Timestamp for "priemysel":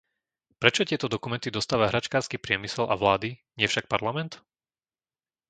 2.45-2.85